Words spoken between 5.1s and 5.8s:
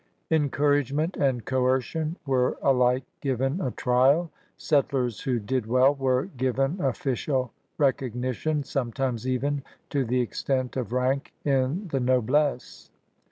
who did